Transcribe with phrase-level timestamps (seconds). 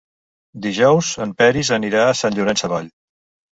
[0.65, 2.91] Dijous en Peris anirà a Sant Llorenç Savall.